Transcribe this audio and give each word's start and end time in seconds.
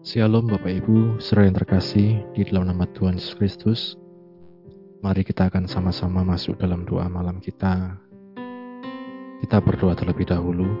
Shalom 0.00 0.48
Bapak 0.48 0.80
Ibu, 0.80 1.20
saudara 1.20 1.52
yang 1.52 1.60
terkasih 1.60 2.24
di 2.32 2.40
dalam 2.48 2.72
nama 2.72 2.88
Tuhan 2.88 3.20
Yesus 3.20 3.36
Kristus. 3.36 3.80
Mari 5.04 5.20
kita 5.20 5.52
akan 5.52 5.68
sama-sama 5.68 6.24
masuk 6.24 6.56
dalam 6.56 6.88
doa 6.88 7.04
malam 7.04 7.36
kita. 7.36 8.00
Kita 9.44 9.60
berdoa 9.60 9.92
terlebih 9.92 10.24
dahulu. 10.24 10.72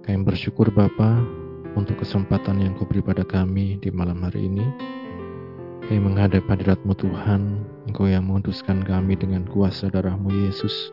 Kami 0.00 0.24
bersyukur 0.24 0.72
Bapa 0.72 1.20
untuk 1.76 2.00
kesempatan 2.00 2.56
yang 2.56 2.72
kau 2.72 2.88
beri 2.88 3.04
pada 3.04 3.20
kami 3.20 3.76
di 3.84 3.92
malam 3.92 4.24
hari 4.24 4.48
ini. 4.48 4.64
Kami 5.84 6.00
menghadap 6.08 6.48
hadiratmu 6.48 6.96
Tuhan, 6.96 7.68
Engkau 7.84 8.08
yang 8.08 8.32
mengutuskan 8.32 8.80
kami 8.80 9.12
dengan 9.12 9.44
kuasa 9.44 9.92
darahmu 9.92 10.32
Yesus. 10.32 10.88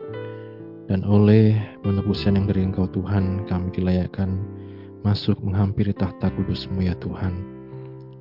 Dan 0.92 1.08
oleh 1.08 1.56
penebusan 1.80 2.36
yang 2.36 2.44
dari 2.44 2.68
Engkau 2.68 2.84
Tuhan, 2.84 3.48
kami 3.48 3.72
dilayakkan 3.72 4.59
masuk 5.00 5.40
menghampiri 5.40 5.96
tahta 5.96 6.28
kudusmu 6.36 6.84
ya 6.84 6.96
Tuhan. 7.00 7.32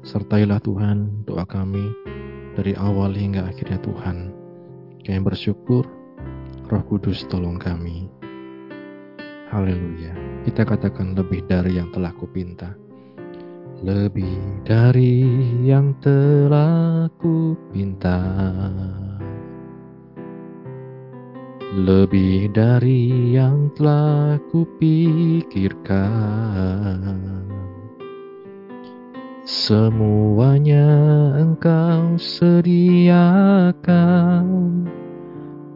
Sertailah 0.03 0.63
Tuhan 0.63 1.27
doa 1.27 1.43
kami 1.43 1.91
dari 2.55 2.71
awal 2.79 3.11
hingga 3.11 3.47
akhirnya 3.51 3.79
Tuhan. 3.83 4.31
Kami 5.03 5.19
bersyukur, 5.23 5.83
roh 6.71 6.83
kudus 6.87 7.27
tolong 7.27 7.59
kami. 7.59 8.07
Haleluya. 9.51 10.13
Kita 10.47 10.63
katakan 10.63 11.17
lebih 11.17 11.43
dari 11.49 11.75
yang 11.81 11.91
telah 11.91 12.15
kupinta. 12.15 12.71
Lebih 13.79 14.63
dari 14.67 15.23
yang 15.63 15.95
telah 16.03 17.07
kupinta 17.19 18.19
lebih 21.69 22.49
dari 22.49 23.37
yang 23.37 23.69
telah 23.77 24.41
kupikirkan. 24.49 25.93
Semuanya 29.45 30.89
engkau 31.37 32.17
sediakan 32.17 33.25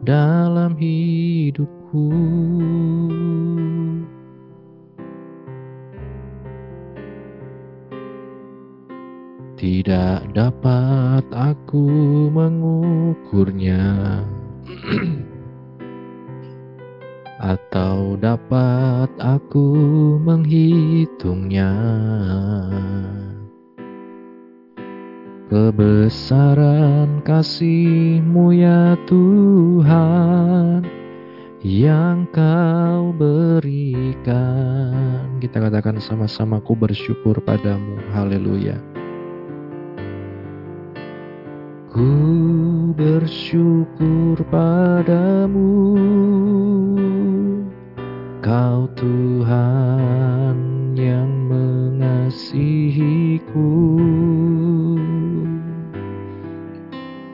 dalam 0.02 0.74
hidupku. 0.78 2.10
Tidak 9.54 10.34
dapat 10.34 11.24
aku 11.30 11.86
mengukurnya. 12.34 13.86
atau 17.44 18.16
dapat 18.16 19.12
aku 19.20 19.76
menghitungnya. 20.24 21.76
Kebesaran 25.52 27.20
kasih-Mu 27.20 28.46
ya 28.56 28.96
Tuhan 29.04 30.88
yang 31.60 32.24
kau 32.32 33.12
berikan. 33.12 34.40
Kita 35.38 35.60
katakan 35.60 36.00
sama-sama 36.00 36.64
ku 36.64 36.72
bersyukur 36.72 37.44
padamu. 37.44 38.00
Haleluya. 38.16 38.80
Ku 41.92 42.10
bersyukur 42.98 44.42
padamu 44.50 45.70
Kau 48.44 48.84
Tuhan 48.92 50.60
yang 50.92 51.32
mengasihiku. 51.48 52.76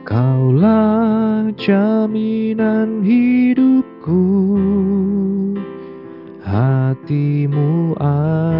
Kaulah 0.07 1.51
jaminan 1.59 3.03
hidupku. 3.03 4.23
Hatimu 6.47 7.99
ada 7.99 8.50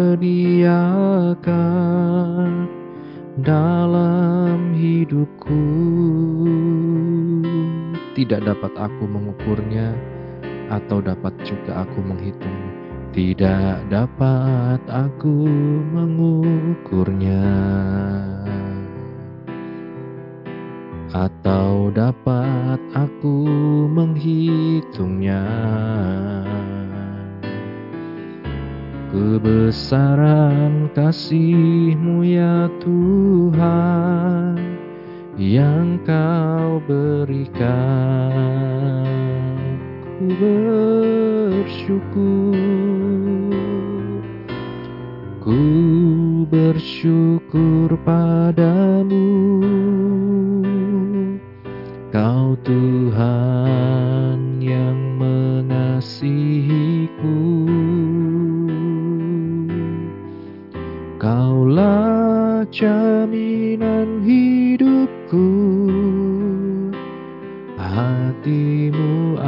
sediakan 0.00 1.44
dalam 3.44 4.72
hidupku. 4.72 5.64
Tidak 8.16 8.40
dapat 8.40 8.72
aku 8.80 9.04
mengukurnya 9.04 9.92
atau 10.72 11.04
dapat 11.04 11.36
juga 11.44 11.84
aku 11.84 12.00
menghitung. 12.00 12.80
Tidak 13.10 13.90
dapat 13.90 14.78
aku 14.86 15.50
mengukurnya 15.90 17.42
Atau 21.10 21.90
dapat 21.90 22.78
aku 22.94 23.50
menghitungnya 23.90 25.42
Kebesaran 29.10 30.86
kasih-Mu 30.94 32.22
ya 32.22 32.70
Tuhan 32.78 34.54
yang 35.34 35.98
Kau 36.06 36.78
berikan. 36.86 37.66
Ku 40.14 40.30
bersyukur 40.38 42.54
Ku 45.42 45.58
bersyukur 46.46 47.90
padamu. 48.06 49.26
Kau 52.14 52.54
Tuhan 52.62 54.62
yang 54.62 55.18
mengasihiku 55.18 57.50
Kaulah 61.30 62.66
jaminan 62.74 64.18
hidupku 64.26 65.46
Hatimu 67.78 69.38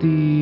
Hatimu 0.00 0.39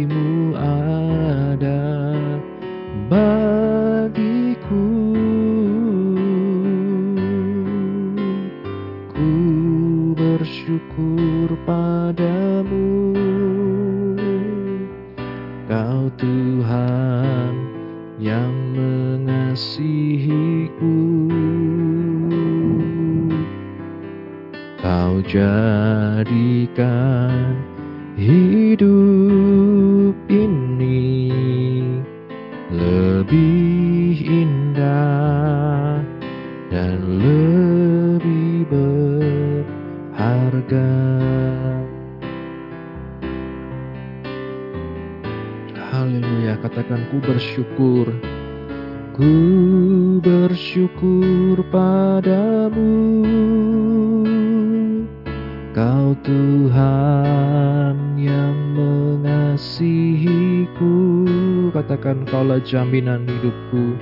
jaminan 62.68 63.24
hidupku. 63.24 63.96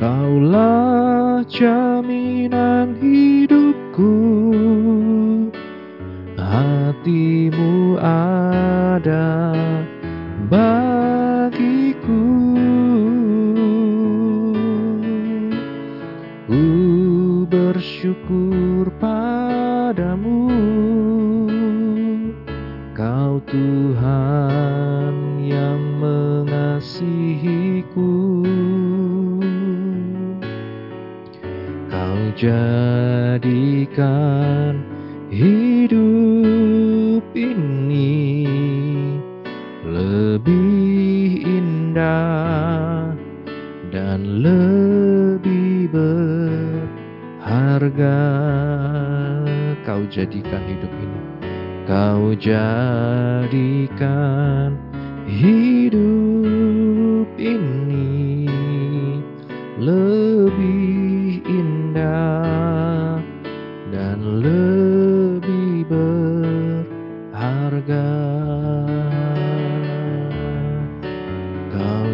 Kaulah 0.00 1.44
jaminan 1.44 2.96
hidupku 2.96 4.51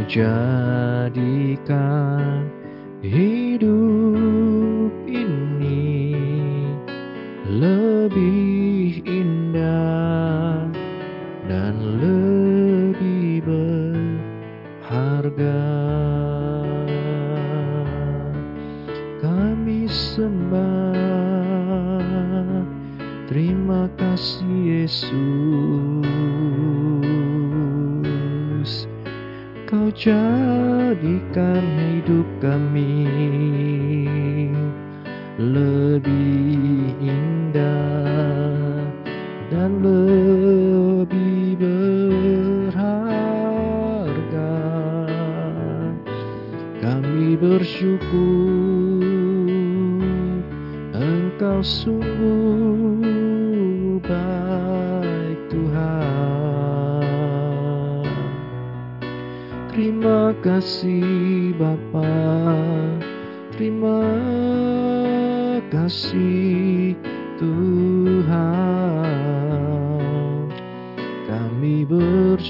jadikan 0.09 1.13
hidup 3.05 4.18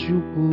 bersyukur, 0.08 0.47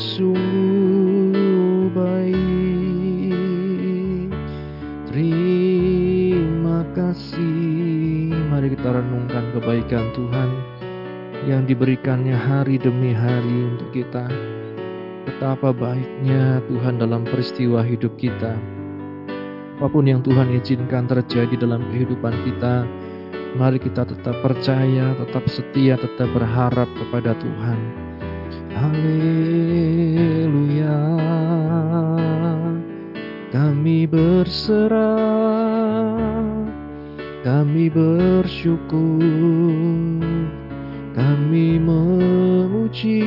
sungguh 0.00 1.60
Terima 5.10 6.86
kasih 6.96 8.32
Mari 8.48 8.72
kita 8.72 8.88
renungkan 8.88 9.52
kebaikan 9.52 10.08
Tuhan 10.16 10.50
Yang 11.44 11.76
diberikannya 11.76 12.38
hari 12.38 12.80
demi 12.80 13.12
hari 13.12 13.76
untuk 13.76 13.92
kita 13.92 14.24
Betapa 15.20 15.76
baiknya 15.76 16.64
Tuhan 16.64 16.96
dalam 16.96 17.28
peristiwa 17.28 17.84
hidup 17.84 18.16
kita. 18.16 18.56
Apa 19.80 19.88
pun 19.88 20.08
yang 20.08 20.24
Tuhan 20.24 20.52
izinkan 20.52 21.08
terjadi 21.08 21.60
dalam 21.60 21.84
kehidupan 21.92 22.34
kita, 22.44 22.84
mari 23.56 23.76
kita 23.80 24.04
tetap 24.04 24.36
percaya, 24.40 25.12
tetap 25.16 25.44
setia, 25.48 26.00
tetap 26.00 26.28
berharap 26.32 26.88
kepada 26.96 27.36
Tuhan. 27.36 28.09
Haleluya. 28.70 30.30
Kami 33.50 34.06
berserah, 34.06 35.02
kami 37.42 37.90
bersyukur, 37.90 39.26
kami 41.18 41.82
memuji 41.82 43.26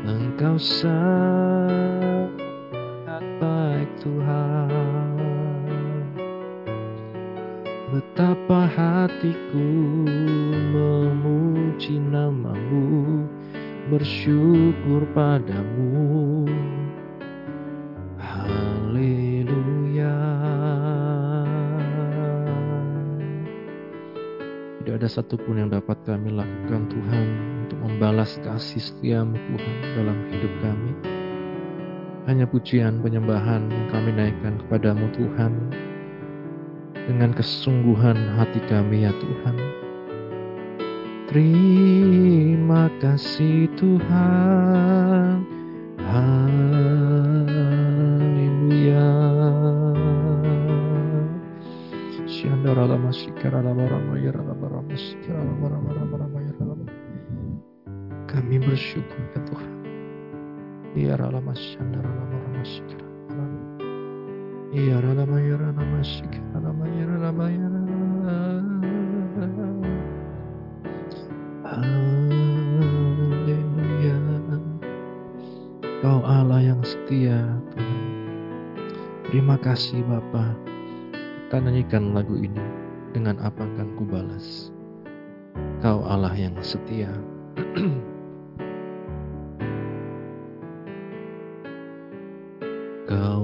Engkau 0.03 0.59
sangat 0.59 1.63
baik 3.39 3.87
Tuhan. 4.03 5.15
Betapa 7.95 8.67
hatiku 8.67 9.71
memuji 10.75 12.03
namamu 12.03 13.31
Bersyukur 13.85 15.07
padamu 15.15 16.14
satupun 25.15 25.63
yang 25.63 25.71
dapat 25.71 25.95
kami 26.03 26.35
lakukan 26.35 26.91
Tuhan 26.91 27.27
Untuk 27.63 27.79
membalas 27.79 28.35
kasih 28.43 28.83
setiamu 28.83 29.39
Tuhan 29.39 29.77
dalam 29.95 30.19
hidup 30.35 30.53
kami 30.59 30.93
hanya 32.25 32.49
pujian 32.49 33.05
penyembahan 33.05 33.69
yang 33.69 33.87
kami 33.93 34.11
naikkan 34.17 34.57
kepadamu 34.65 35.13
Tuhan 35.13 35.53
dengan 37.05 37.37
kesungguhan 37.37 38.17
hati 38.41 38.65
kami 38.65 39.05
ya 39.05 39.13
Tuhan. 39.13 39.57
Terima 41.29 42.89
kasih 42.97 43.69
Tuhan. 43.77 45.45
Kami 58.29 58.61
bersyukur 58.61 59.21
ya 59.33 59.41
Tuhan. 59.49 59.73
Kau 76.05 76.21
Allah 76.21 76.61
yang 76.61 76.85
setia 76.85 77.41
Tuhan. 77.73 78.03
Terima 79.33 79.57
kasih 79.57 80.05
Bapa 80.05 80.74
Kita 81.55 81.71
nyanyikan 81.71 82.19
lagu 82.19 82.35
ini 82.35 82.59
Dengan 83.15 83.39
apa 83.39 83.63
akan 83.63 83.95
kubalas? 83.95 84.75
Kau 85.79 86.03
Allah 86.03 86.35
yang 86.35 86.59
setia. 86.59 87.15
Setia 93.07 93.44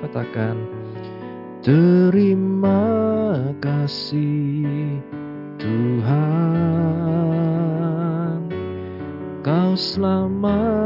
Katakan 0.00 0.56
Terima 1.60 2.80
kasih 3.60 4.96
Tuhan. 5.60 6.08
Kau 9.44 9.76
selamatkan 9.76 10.79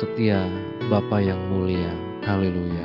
setia, 0.00 0.48
Bapa 0.88 1.20
yang 1.20 1.36
mulia. 1.52 1.92
Haleluya. 2.24 2.79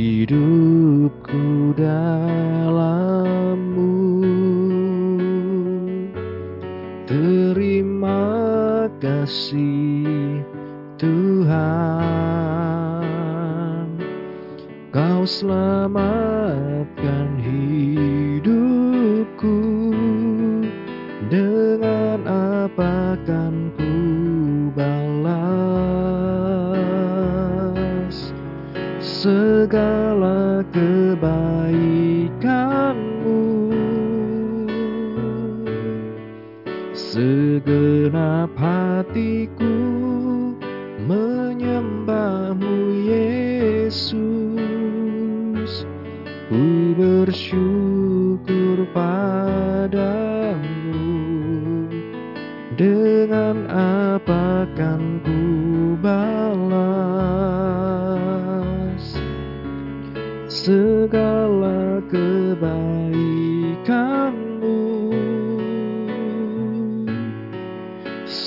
Hidupku 0.00 1.76
dalammu. 1.76 2.24
Terima 7.04 8.88
kasih 8.96 10.40
Tuhan. 10.96 11.52
Kau 14.88 15.28
selamatkan 15.28 16.56
hidupku 17.44 17.89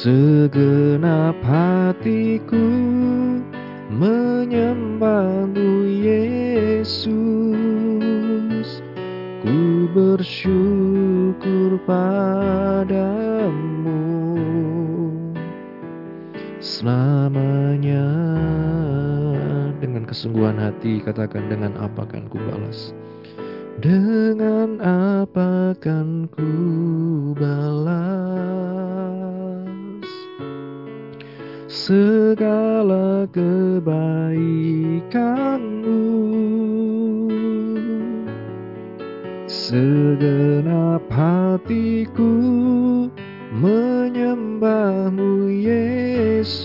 Segenap 0.04 1.39
hatiku 1.48 2.60
menyembahmu 3.88 5.88
Yesus. 6.04 7.08
Ku 9.39 9.88
bersyukur 9.96 11.80
padamu. 11.88 14.04
Selamanya. 16.60 18.12
Dengan 19.80 20.04
kesungguhan 20.04 20.60
hati 20.60 21.00
katakan 21.00 21.48
dengan 21.48 21.80
apa 21.80 22.04
kan 22.12 22.28
ku 22.28 22.44
balas 22.44 22.92
Dengan 23.80 24.84
apa 24.84 25.80
kan 25.80 26.28
ku 26.28 26.52
balas 27.39 28.83
Segala 31.74 33.26
kebaikanmu. 33.34 34.06
Segenap 39.50 41.02
hatiku 41.10 42.30
menyembahmu 43.58 45.50
Yesus. 45.50 46.62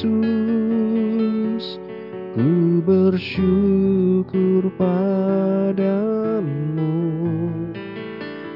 Ku 2.37 2.85
bersyukur 2.85 4.69
padamu. 4.77 5.89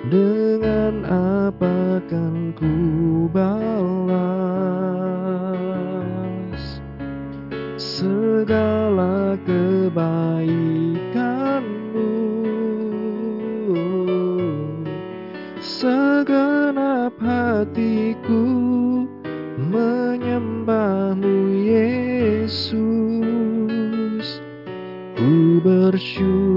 Dengan 0.04 1.00
apa 1.08 2.04
kan 2.12 2.52
ku 2.52 3.24
balas 3.32 4.61
Segala 7.82 9.34
kebaikanmu. 9.42 12.14
Segenap 15.58 17.10
hatiku 17.18 18.46
menyembahmu 19.58 21.34
Yesus. 21.66 22.78
Ku 25.18 25.58
bersyukur 25.66 26.51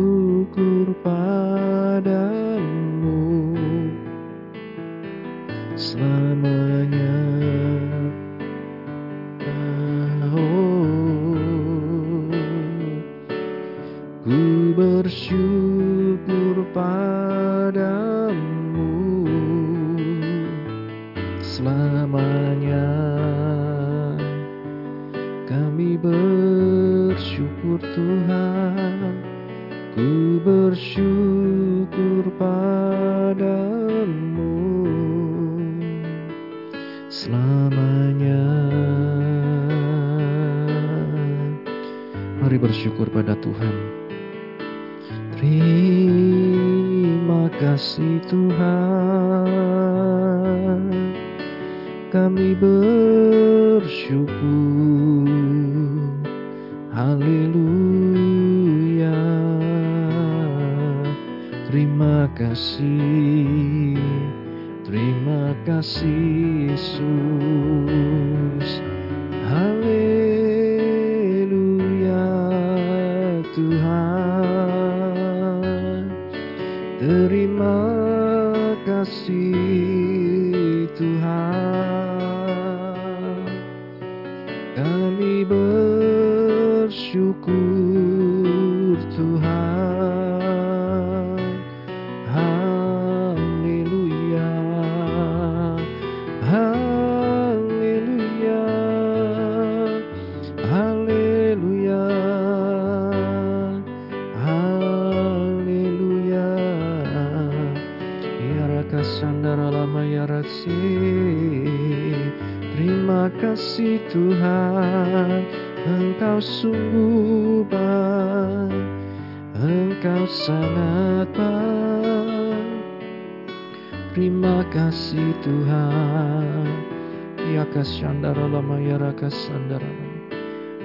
Terima 62.26 62.58
kasih. 62.58 64.02
Terima 64.82 65.54
kasih 65.62 66.74
Yesus 66.74 68.70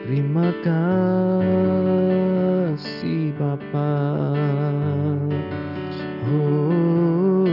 Terima 0.07 0.55
kasih 2.71 3.35
Bapa. 3.35 3.91
Oh, 6.31 7.51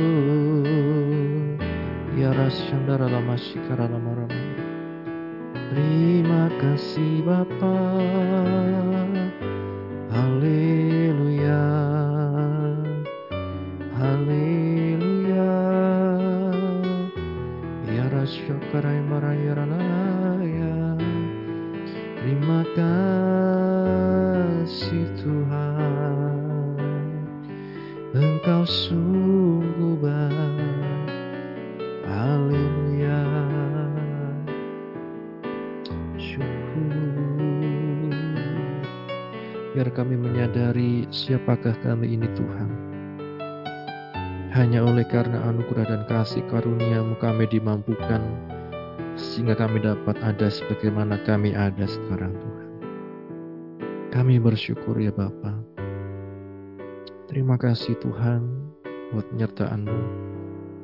ya 2.14 2.30
rasyandara 2.30 3.10
lama 3.10 3.34
shikara 3.42 3.90
lama 3.90 4.22
rama. 4.22 4.42
Terima 5.74 6.54
kasih 6.62 7.26
Bapa. 7.26 7.74
Haleluya. 10.14 10.77
Siapakah 41.28 41.76
kami 41.84 42.16
ini 42.16 42.24
Tuhan? 42.40 42.72
Hanya 44.56 44.80
oleh 44.80 45.04
karena 45.12 45.44
anugerah 45.52 45.84
dan 45.84 46.02
kasih 46.08 46.40
karuniamu 46.48 47.20
kami 47.20 47.44
dimampukan 47.52 48.24
Sehingga 49.20 49.60
kami 49.60 49.84
dapat 49.84 50.16
ada 50.24 50.48
sebagaimana 50.48 51.20
kami 51.28 51.52
ada 51.52 51.84
sekarang 51.84 52.32
Tuhan. 52.32 52.68
Kami 54.16 54.40
bersyukur 54.40 54.96
ya 55.04 55.12
Bapak 55.12 55.68
Terima 57.28 57.60
kasih 57.60 58.00
Tuhan 58.00 58.72
buat 59.12 59.28
penyertaan-Mu. 59.36 60.02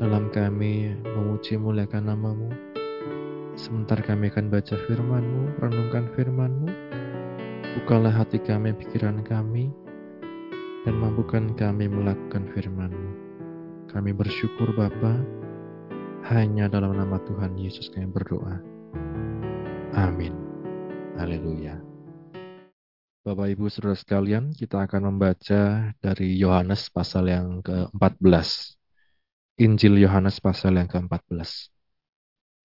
Dalam 0.03 0.27
kami 0.27 0.91
memuji 0.91 1.55
muliakan 1.55 2.11
namamu. 2.11 2.51
Sebentar 3.55 4.01
kami 4.03 4.27
akan 4.27 4.51
baca 4.51 4.75
firman-Mu, 4.91 5.63
renungkan 5.63 6.11
firman-Mu. 6.19 6.67
Bukalah 7.79 8.11
hati 8.11 8.43
kami, 8.43 8.75
pikiran 8.75 9.23
kami, 9.23 9.71
dan 10.83 10.99
mampukan 10.99 11.47
kami 11.55 11.87
melakukan 11.87 12.43
firman-Mu. 12.51 13.11
Kami 13.87 14.11
bersyukur 14.11 14.75
Bapa, 14.75 15.23
hanya 16.27 16.67
dalam 16.67 16.99
nama 16.99 17.19
Tuhan 17.23 17.55
Yesus 17.55 17.87
kami 17.87 18.11
berdoa. 18.11 18.59
Amin. 19.95 20.35
Haleluya. 21.15 21.79
Bapak 23.23 23.55
Ibu 23.55 23.71
Saudara 23.71 23.95
sekalian, 23.95 24.51
kita 24.51 24.83
akan 24.83 25.15
membaca 25.15 25.95
dari 26.03 26.35
Yohanes 26.35 26.91
pasal 26.91 27.31
yang 27.31 27.63
ke-14. 27.63 28.75
Injil 29.63 30.03
Yohanes 30.03 30.43
pasal 30.43 30.75
yang 30.75 30.91
ke-14. 30.91 31.71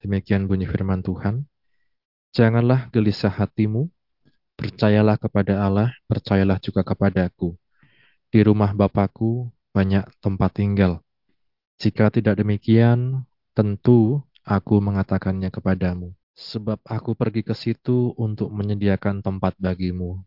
Demikian 0.02 0.50
bunyi 0.50 0.66
firman 0.66 1.06
Tuhan. 1.06 1.46
Janganlah 2.34 2.90
gelisah 2.90 3.30
hatimu, 3.30 3.86
percayalah 4.58 5.14
kepada 5.14 5.62
Allah, 5.62 5.94
percayalah 6.10 6.58
juga 6.58 6.82
kepadaku. 6.82 7.54
Di 8.28 8.44
rumah 8.44 8.76
Bapakku 8.76 9.48
banyak 9.72 10.04
tempat 10.20 10.60
tinggal. 10.60 11.00
Jika 11.80 12.12
tidak 12.12 12.36
demikian, 12.36 13.24
tentu 13.56 14.20
aku 14.44 14.84
mengatakannya 14.84 15.48
kepadamu. 15.48 16.12
Sebab 16.36 16.84
aku 16.84 17.16
pergi 17.16 17.42
ke 17.42 17.56
situ 17.56 18.12
untuk 18.14 18.52
menyediakan 18.52 19.24
tempat 19.24 19.56
bagimu. 19.56 20.20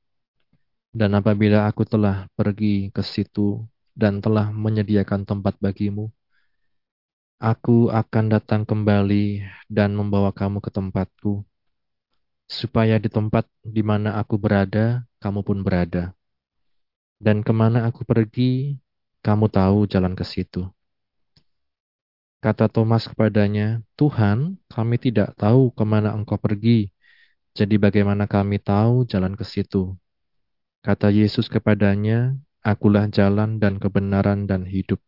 Dan 0.92 1.16
apabila 1.16 1.70
aku 1.70 1.88
telah 1.88 2.28
pergi 2.36 2.92
ke 2.92 3.00
situ 3.00 3.64
dan 3.96 4.20
telah 4.20 4.52
menyediakan 4.52 5.24
tempat 5.24 5.56
bagimu, 5.62 6.12
aku 7.40 7.88
akan 7.88 8.26
datang 8.28 8.68
kembali 8.68 9.46
dan 9.72 9.96
membawa 9.96 10.36
kamu 10.36 10.60
ke 10.60 10.68
tempatku, 10.68 11.48
supaya 12.50 13.00
di 13.00 13.08
tempat 13.08 13.48
di 13.64 13.80
mana 13.80 14.20
aku 14.20 14.36
berada, 14.36 15.08
kamu 15.24 15.48
pun 15.48 15.64
berada. 15.64 16.12
Dan 17.22 17.46
ke 17.46 17.54
mana 17.54 17.86
aku 17.86 18.02
pergi, 18.02 18.82
kamu 19.22 19.46
tahu 19.54 19.86
jalan 19.86 20.18
ke 20.18 20.26
situ. 20.26 20.66
Kata 22.42 22.66
Thomas 22.66 23.06
kepadanya, 23.06 23.86
Tuhan, 23.94 24.58
kami 24.66 24.98
tidak 24.98 25.38
tahu 25.38 25.70
ke 25.78 25.86
mana 25.86 26.10
engkau 26.18 26.42
pergi, 26.42 26.90
jadi 27.54 27.78
bagaimana 27.78 28.26
kami 28.26 28.58
tahu 28.58 29.06
jalan 29.06 29.38
ke 29.38 29.46
situ? 29.46 29.94
Kata 30.82 31.14
Yesus 31.14 31.46
kepadanya, 31.46 32.34
Akulah 32.62 33.10
jalan 33.10 33.58
dan 33.58 33.82
kebenaran 33.82 34.46
dan 34.46 34.70
hidup. 34.70 35.02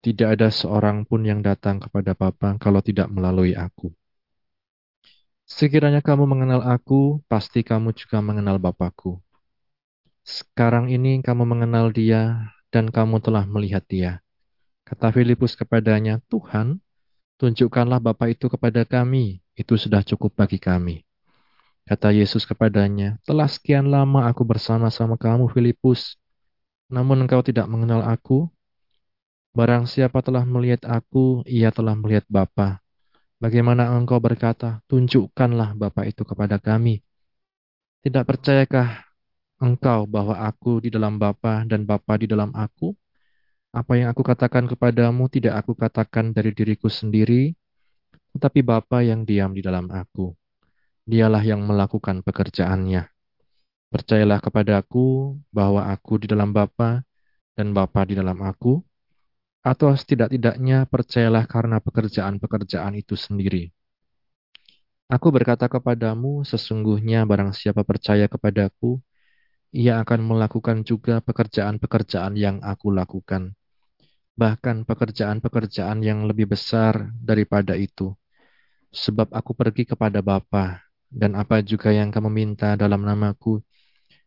Tidak 0.00 0.24
ada 0.24 0.48
seorang 0.48 1.04
pun 1.04 1.28
yang 1.28 1.44
datang 1.44 1.76
kepada 1.76 2.16
Bapa 2.16 2.56
kalau 2.56 2.80
tidak 2.80 3.12
melalui 3.12 3.52
aku. 3.52 3.92
Sekiranya 5.44 6.00
kamu 6.00 6.24
mengenal 6.24 6.64
aku, 6.64 7.20
pasti 7.28 7.60
kamu 7.60 7.92
juga 7.92 8.24
mengenal 8.24 8.56
Bapakku. 8.56 9.20
Sekarang 10.30 10.86
ini 10.86 11.18
kamu 11.26 11.42
mengenal 11.42 11.90
dia 11.90 12.54
dan 12.70 12.86
kamu 12.86 13.18
telah 13.18 13.50
melihat 13.50 13.82
dia. 13.90 14.22
Kata 14.86 15.10
Filipus 15.10 15.58
kepadanya, 15.58 16.22
Tuhan, 16.30 16.78
tunjukkanlah 17.42 17.98
Bapa 17.98 18.30
itu 18.30 18.46
kepada 18.46 18.86
kami, 18.86 19.42
itu 19.58 19.74
sudah 19.74 20.06
cukup 20.06 20.38
bagi 20.38 20.62
kami. 20.62 21.02
Kata 21.82 22.14
Yesus 22.14 22.46
kepadanya, 22.46 23.18
telah 23.26 23.50
sekian 23.50 23.90
lama 23.90 24.30
aku 24.30 24.46
bersama-sama 24.46 25.18
kamu, 25.18 25.50
Filipus, 25.50 26.14
namun 26.86 27.26
engkau 27.26 27.42
tidak 27.42 27.66
mengenal 27.66 28.06
aku. 28.06 28.46
Barang 29.50 29.90
siapa 29.90 30.22
telah 30.22 30.46
melihat 30.46 30.86
aku, 30.86 31.42
ia 31.42 31.74
telah 31.74 31.98
melihat 31.98 32.22
Bapa. 32.30 32.78
Bagaimana 33.42 33.90
engkau 33.98 34.22
berkata, 34.22 34.78
tunjukkanlah 34.86 35.74
Bapa 35.74 36.06
itu 36.06 36.22
kepada 36.22 36.62
kami. 36.62 37.02
Tidak 38.06 38.22
percayakah 38.22 39.09
engkau 39.60 40.08
bahwa 40.08 40.34
aku 40.40 40.80
di 40.80 40.88
dalam 40.88 41.20
Bapa 41.20 41.68
dan 41.68 41.84
Bapa 41.84 42.16
di 42.16 42.26
dalam 42.26 42.50
aku? 42.56 42.96
Apa 43.70 44.00
yang 44.00 44.10
aku 44.10 44.26
katakan 44.26 44.66
kepadamu 44.66 45.30
tidak 45.30 45.62
aku 45.62 45.78
katakan 45.78 46.34
dari 46.34 46.50
diriku 46.50 46.90
sendiri, 46.90 47.54
tetapi 48.34 48.66
Bapa 48.66 49.04
yang 49.06 49.22
diam 49.22 49.54
di 49.54 49.62
dalam 49.62 49.86
aku 49.92 50.34
dialah 51.10 51.42
yang 51.42 51.66
melakukan 51.66 52.22
pekerjaannya. 52.22 53.10
Percayalah 53.90 54.38
kepadaku 54.38 55.34
bahwa 55.50 55.90
aku 55.90 56.22
di 56.22 56.30
dalam 56.30 56.54
Bapa 56.54 57.02
dan 57.58 57.74
Bapa 57.74 58.06
di 58.06 58.14
dalam 58.14 58.38
aku, 58.38 58.78
atau 59.60 59.92
setidak-tidaknya 59.92 60.86
percayalah 60.86 61.44
karena 61.44 61.82
pekerjaan-pekerjaan 61.82 62.94
itu 62.96 63.18
sendiri. 63.18 63.74
Aku 65.10 65.34
berkata 65.34 65.66
kepadamu, 65.66 66.46
sesungguhnya 66.46 67.26
barang 67.26 67.50
siapa 67.50 67.82
percaya 67.82 68.30
kepadaku, 68.30 69.02
ia 69.70 70.02
akan 70.02 70.26
melakukan 70.26 70.82
juga 70.82 71.22
pekerjaan-pekerjaan 71.22 72.34
yang 72.34 72.58
aku 72.62 72.90
lakukan. 72.90 73.54
Bahkan 74.34 74.82
pekerjaan-pekerjaan 74.86 76.02
yang 76.02 76.26
lebih 76.26 76.50
besar 76.50 77.14
daripada 77.18 77.78
itu. 77.78 78.14
Sebab 78.90 79.30
aku 79.30 79.54
pergi 79.54 79.86
kepada 79.86 80.18
Bapa 80.18 80.82
dan 81.06 81.38
apa 81.38 81.62
juga 81.62 81.94
yang 81.94 82.10
kamu 82.10 82.26
minta 82.30 82.74
dalam 82.74 83.06
namaku, 83.06 83.62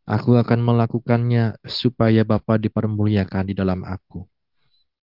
aku 0.08 0.40
akan 0.40 0.60
melakukannya 0.64 1.60
supaya 1.68 2.24
Bapa 2.24 2.56
dipermuliakan 2.56 3.44
di 3.52 3.54
dalam 3.56 3.84
aku. 3.84 4.24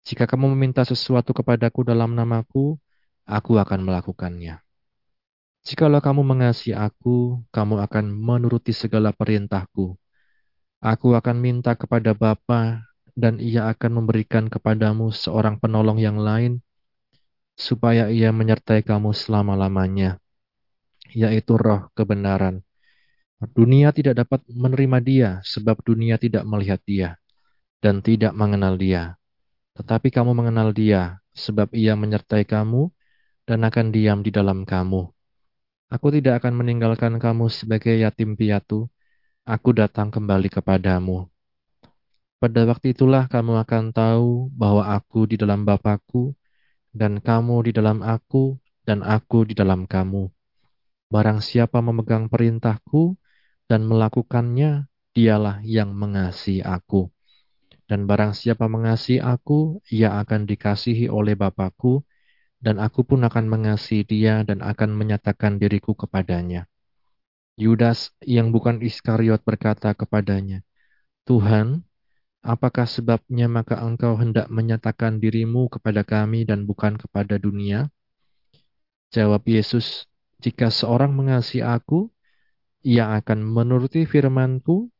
Jika 0.07 0.31
kamu 0.31 0.55
meminta 0.55 0.87
sesuatu 0.87 1.35
kepadaku 1.35 1.83
dalam 1.83 2.15
namaku, 2.15 2.79
aku 3.27 3.59
akan 3.59 3.83
melakukannya. 3.83 4.63
Jikalau 5.67 6.01
kamu 6.01 6.23
mengasihi 6.25 6.73
aku, 6.73 7.43
kamu 7.51 7.83
akan 7.85 8.15
menuruti 8.15 8.71
segala 8.71 9.11
perintahku. 9.13 9.99
Aku 10.79 11.19
akan 11.19 11.37
minta 11.43 11.75
kepada 11.75 12.15
Bapa 12.15 12.87
dan 13.19 13.43
ia 13.43 13.67
akan 13.67 14.03
memberikan 14.03 14.47
kepadamu 14.47 15.11
seorang 15.11 15.59
penolong 15.59 15.99
yang 15.99 16.23
lain, 16.23 16.63
supaya 17.59 18.07
ia 18.07 18.31
menyertai 18.31 18.87
kamu 18.87 19.11
selama-lamanya 19.11 20.23
yaitu 21.13 21.57
roh 21.57 21.89
kebenaran. 21.97 22.61
Dunia 23.39 23.95
tidak 23.95 24.19
dapat 24.27 24.43
menerima 24.51 24.99
dia 24.99 25.31
sebab 25.47 25.79
dunia 25.87 26.19
tidak 26.19 26.43
melihat 26.43 26.83
dia 26.83 27.19
dan 27.79 28.03
tidak 28.03 28.35
mengenal 28.35 28.75
dia. 28.75 29.15
Tetapi 29.79 30.11
kamu 30.11 30.35
mengenal 30.35 30.75
dia, 30.75 31.23
sebab 31.39 31.71
ia 31.71 31.95
menyertai 31.95 32.43
kamu 32.43 32.91
dan 33.47 33.63
akan 33.63 33.95
diam 33.95 34.27
di 34.27 34.35
dalam 34.35 34.67
kamu. 34.67 35.07
Aku 35.89 36.11
tidak 36.11 36.43
akan 36.43 36.59
meninggalkan 36.59 37.23
kamu 37.23 37.47
sebagai 37.47 37.95
yatim 37.95 38.35
piatu. 38.35 38.91
Aku 39.49 39.73
datang 39.73 40.13
kembali 40.13 40.53
kepadamu. 40.53 41.25
Pada 42.37 42.69
waktu 42.69 42.93
itulah 42.93 43.33
kamu 43.33 43.57
akan 43.65 43.97
tahu 43.97 44.53
bahwa 44.53 44.85
aku 44.85 45.25
di 45.25 45.41
dalam 45.41 45.65
Bapakku, 45.65 46.37
dan 46.93 47.17
kamu 47.17 47.65
di 47.65 47.73
dalam 47.73 48.05
aku, 48.05 48.61
dan 48.85 49.01
aku 49.01 49.49
di 49.49 49.57
dalam 49.57 49.89
kamu. 49.89 50.29
Barang 51.09 51.41
siapa 51.41 51.81
memegang 51.81 52.29
perintahku 52.29 53.17
dan 53.65 53.89
melakukannya, 53.89 54.85
dialah 55.17 55.65
yang 55.65 55.97
mengasihi 55.97 56.61
aku. 56.61 57.09
Dan 57.89 58.05
barang 58.05 58.37
siapa 58.37 58.69
mengasihi 58.69 59.25
aku, 59.25 59.81
ia 59.89 60.21
akan 60.21 60.45
dikasihi 60.45 61.09
oleh 61.09 61.41
Bapakku, 61.41 62.05
dan 62.61 62.85
aku 62.85 63.01
pun 63.01 63.25
akan 63.25 63.49
mengasihi 63.49 64.05
dia 64.05 64.45
dan 64.45 64.61
akan 64.61 64.93
menyatakan 64.93 65.57
diriku 65.57 65.97
kepadanya. 65.97 66.69
Yudas 67.59 68.15
yang 68.23 68.55
bukan 68.55 68.79
Iskariot 68.79 69.43
berkata 69.43 69.91
kepadanya, 69.91 70.63
Tuhan, 71.27 71.83
apakah 72.47 72.87
sebabnya 72.87 73.51
maka 73.51 73.83
engkau 73.83 74.15
hendak 74.15 74.47
menyatakan 74.47 75.19
dirimu 75.19 75.67
kepada 75.67 76.07
kami 76.07 76.47
dan 76.47 76.71
bukan 76.71 76.95
kepada 76.95 77.35
dunia? 77.35 77.91
Jawab 79.11 79.43
Yesus, 79.51 80.07
jika 80.39 80.71
seorang 80.71 81.11
mengasihi 81.11 81.67
aku, 81.67 82.15
ia 82.87 83.19
akan 83.19 83.43
menuruti 83.43 84.07
firmanku, 84.07 84.95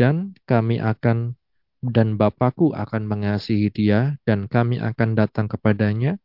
dan 0.00 0.32
kami 0.48 0.80
akan 0.80 1.36
dan 1.84 2.16
Bapakku 2.16 2.72
akan 2.72 3.04
mengasihi 3.04 3.68
dia, 3.68 4.16
dan 4.24 4.48
kami 4.48 4.80
akan 4.80 5.12
datang 5.12 5.52
kepadanya, 5.52 6.16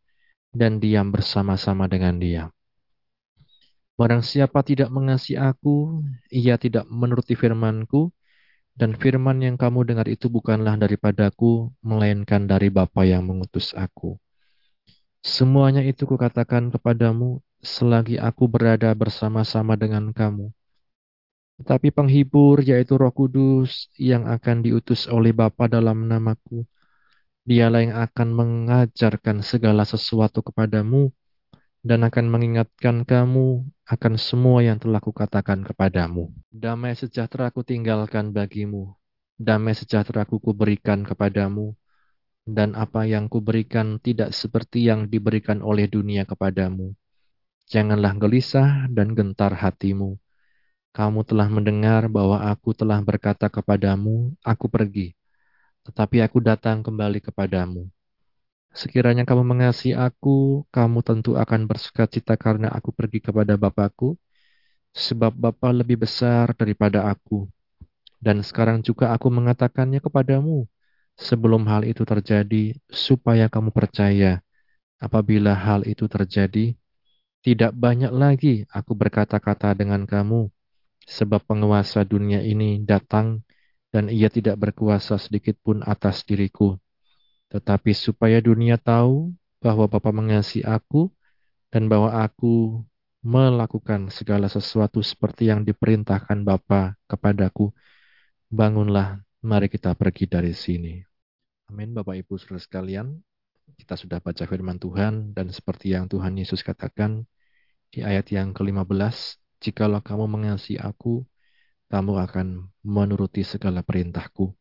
dan 0.56 0.80
diam 0.80 1.12
bersama-sama 1.12 1.91
dengan 1.91 2.15
dia. 2.15 2.43
Barang 4.00 4.24
siapa 4.24 4.64
tidak 4.64 4.88
mengasihi 4.96 5.36
aku, 5.36 6.00
ia 6.32 6.56
tidak 6.56 6.88
menuruti 6.88 7.36
firmanku, 7.36 8.16
dan 8.80 8.96
firman 8.96 9.44
yang 9.44 9.60
kamu 9.60 9.84
dengar 9.84 10.08
itu 10.08 10.32
bukanlah 10.32 10.80
daripadaku, 10.80 11.68
melainkan 11.84 12.48
dari 12.48 12.72
Bapa 12.72 13.04
yang 13.04 13.28
mengutus 13.28 13.76
aku. 13.76 14.16
Semuanya 15.20 15.84
itu 15.84 16.08
kukatakan 16.08 16.72
kepadamu, 16.72 17.44
selagi 17.60 18.16
aku 18.16 18.48
berada 18.48 18.88
bersama-sama 18.96 19.76
dengan 19.76 20.16
kamu. 20.16 20.48
Tetapi 21.60 21.92
penghibur 21.92 22.64
yaitu 22.64 22.96
Roh 22.96 23.12
Kudus 23.12 23.92
yang 24.00 24.32
akan 24.32 24.64
diutus 24.64 25.12
oleh 25.12 25.36
Bapa 25.36 25.68
dalam 25.68 26.08
namaku. 26.08 26.64
Dialah 27.44 27.84
yang 27.84 28.00
akan 28.00 28.28
mengajarkan 28.32 29.44
segala 29.44 29.84
sesuatu 29.84 30.40
kepadamu 30.40 31.12
dan 31.82 32.04
akan 32.06 32.26
mengingatkan 32.28 33.08
kamu 33.08 33.65
akan 33.88 34.13
semua 34.20 34.62
yang 34.62 34.78
telah 34.78 35.00
kukatakan 35.00 35.63
kepadamu. 35.63 36.30
Damai 36.52 36.94
sejahtera 36.94 37.50
ku 37.50 37.65
tinggalkan 37.65 38.36
bagimu. 38.36 38.94
Damai 39.39 39.74
sejahtera 39.76 40.28
ku 40.28 40.38
kuberikan 40.38 41.08
kepadamu. 41.08 41.74
Dan 42.50 42.74
apa 42.74 43.06
yang 43.06 43.30
kuberikan 43.30 44.02
tidak 44.02 44.34
seperti 44.34 44.89
yang 44.89 45.06
diberikan 45.06 45.62
oleh 45.62 45.86
dunia 45.86 46.26
kepadamu. 46.26 46.98
Janganlah 47.70 48.18
gelisah 48.18 48.89
dan 48.89 49.13
gentar 49.13 49.54
hatimu 49.54 50.18
kamu 50.89 51.22
telah 51.22 51.48
mendengar 51.48 52.10
bahwa 52.10 52.42
aku 52.50 52.74
telah 52.74 52.98
berkata 53.00 53.46
kepadamu, 53.48 54.34
aku 54.42 54.65
pergi, 54.65 55.13
tetapi 55.86 56.26
aku 56.26 56.42
datang 56.42 56.82
kembali 56.82 57.22
kepadamu. 57.22 57.86
Sekiranya 58.70 59.26
kamu 59.26 59.44
mengasihi 59.44 59.98
aku, 59.98 60.64
kamu 60.70 61.02
tentu 61.02 61.34
akan 61.36 61.66
bersuka 61.66 62.06
cita 62.06 62.38
karena 62.38 62.70
aku 62.70 62.94
pergi 62.94 63.20
kepada 63.20 63.58
Bapakku, 63.58 64.16
sebab 64.94 65.34
Bapa 65.34 65.74
lebih 65.74 66.06
besar 66.06 66.54
daripada 66.54 67.10
aku. 67.10 67.50
Dan 68.20 68.46
sekarang 68.46 68.86
juga 68.86 69.16
aku 69.16 69.32
mengatakannya 69.34 70.04
kepadamu, 70.04 70.70
sebelum 71.18 71.66
hal 71.66 71.88
itu 71.88 72.06
terjadi, 72.06 72.78
supaya 72.88 73.50
kamu 73.50 73.74
percaya. 73.74 74.44
Apabila 75.00 75.56
hal 75.56 75.88
itu 75.88 76.06
terjadi, 76.12 76.76
tidak 77.40 77.72
banyak 77.72 78.12
lagi 78.12 78.68
aku 78.68 78.92
berkata-kata 78.94 79.72
dengan 79.72 80.04
kamu, 80.04 80.52
sebab 81.08 81.42
penguasa 81.48 82.04
dunia 82.04 82.44
ini 82.44 82.84
datang 82.84 83.42
dan 83.90 84.12
ia 84.12 84.30
tidak 84.30 84.60
berkuasa 84.60 85.16
sedikit 85.18 85.58
pun 85.64 85.82
atas 85.82 86.28
diriku. 86.28 86.76
Tetapi 87.50 87.92
supaya 87.98 88.38
dunia 88.40 88.78
tahu 88.78 89.34
bahwa 89.60 89.90
Bapa 89.90 90.14
mengasihi 90.14 90.64
aku 90.64 91.10
dan 91.74 91.90
bahwa 91.90 92.14
aku 92.22 92.82
melakukan 93.20 94.08
segala 94.14 94.48
sesuatu 94.48 95.04
seperti 95.04 95.52
yang 95.52 95.68
diperintahkan 95.68 96.46
Bapa 96.46 96.96
kepadaku, 97.10 97.76
bangunlah, 98.48 99.20
mari 99.44 99.68
kita 99.68 99.92
pergi 99.98 100.26
dari 100.30 100.56
sini. 100.56 101.04
Amin 101.70 101.94
Bapak 101.94 102.18
Ibu 102.18 102.40
Saudara 102.40 102.64
sekalian, 102.64 103.20
kita 103.78 103.94
sudah 103.94 104.18
baca 104.24 104.48
firman 104.48 104.82
Tuhan 104.82 105.36
dan 105.36 105.54
seperti 105.54 105.94
yang 105.94 106.10
Tuhan 106.10 106.40
Yesus 106.40 106.66
katakan 106.66 107.28
di 107.94 108.02
ayat 108.02 108.30
yang 108.34 108.54
ke-15, 108.54 109.38
Jikalau 109.60 110.00
kamu 110.00 110.26
mengasihi 110.32 110.80
aku, 110.80 111.28
kamu 111.92 112.14
akan 112.24 112.72
menuruti 112.80 113.44
segala 113.44 113.84
perintahku. 113.84 114.56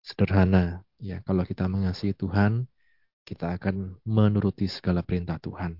Sederhana, 0.00 0.84
ya. 1.00 1.20
Kalau 1.24 1.44
kita 1.44 1.68
mengasihi 1.68 2.16
Tuhan, 2.16 2.66
kita 3.24 3.54
akan 3.56 4.00
menuruti 4.04 4.66
segala 4.66 5.04
perintah 5.04 5.38
Tuhan. 5.38 5.78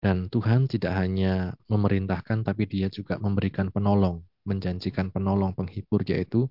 Dan 0.00 0.28
Tuhan 0.28 0.68
tidak 0.70 0.92
hanya 0.94 1.56
memerintahkan, 1.66 2.46
tapi 2.46 2.68
dia 2.68 2.86
juga 2.92 3.18
memberikan 3.18 3.72
penolong, 3.72 4.22
menjanjikan 4.46 5.10
penolong 5.10 5.56
penghibur, 5.56 6.04
yaitu 6.06 6.46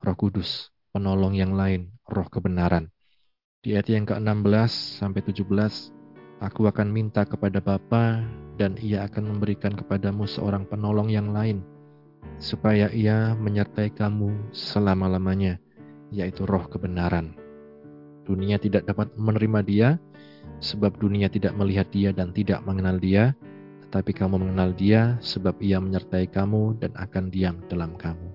roh 0.00 0.16
kudus, 0.18 0.72
penolong 0.90 1.32
yang 1.38 1.54
lain, 1.54 1.94
roh 2.08 2.26
kebenaran. 2.28 2.90
Di 3.60 3.76
ayat 3.76 3.88
yang 3.92 4.04
ke-16 4.08 5.00
sampai 5.00 5.20
17, 5.20 5.92
Aku 6.40 6.64
akan 6.64 6.88
minta 6.88 7.28
kepada 7.28 7.60
Bapa 7.60 8.24
dan 8.56 8.72
ia 8.80 9.04
akan 9.04 9.36
memberikan 9.36 9.76
kepadamu 9.76 10.24
seorang 10.24 10.64
penolong 10.64 11.12
yang 11.12 11.36
lain, 11.36 11.60
supaya 12.40 12.88
ia 12.96 13.36
menyertai 13.36 13.92
kamu 13.92 14.48
selama-lamanya, 14.48 15.60
yaitu 16.10 16.46
roh 16.46 16.66
kebenaran. 16.66 17.34
Dunia 18.26 18.60
tidak 18.60 18.86
dapat 18.86 19.10
menerima 19.18 19.60
dia, 19.66 19.88
sebab 20.62 20.98
dunia 21.00 21.26
tidak 21.26 21.56
melihat 21.56 21.88
dia 21.90 22.10
dan 22.14 22.30
tidak 22.30 22.62
mengenal 22.62 23.00
dia, 23.00 23.34
tetapi 23.88 24.14
kamu 24.14 24.38
mengenal 24.38 24.70
dia, 24.76 25.18
sebab 25.18 25.58
ia 25.58 25.82
menyertai 25.82 26.30
kamu 26.30 26.78
dan 26.78 26.94
akan 26.94 27.32
diam 27.32 27.58
dalam 27.66 27.98
kamu. 27.98 28.28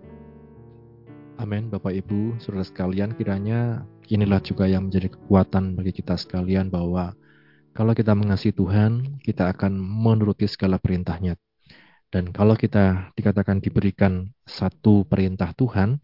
Amin, 1.36 1.68
Bapak 1.68 1.92
Ibu, 1.92 2.40
saudara 2.40 2.64
sekalian, 2.64 3.12
kiranya 3.16 3.84
inilah 4.08 4.40
juga 4.40 4.72
yang 4.72 4.88
menjadi 4.88 5.12
kekuatan 5.12 5.76
bagi 5.76 5.92
kita 5.92 6.16
sekalian 6.16 6.72
bahwa 6.72 7.12
kalau 7.76 7.92
kita 7.92 8.16
mengasihi 8.16 8.56
Tuhan, 8.56 9.20
kita 9.20 9.52
akan 9.52 9.76
menuruti 9.76 10.48
segala 10.48 10.80
perintahnya. 10.80 11.36
Dan 12.08 12.32
kalau 12.32 12.56
kita 12.56 13.12
dikatakan 13.20 13.60
diberikan 13.60 14.32
satu 14.48 15.04
perintah 15.04 15.52
Tuhan, 15.52 16.00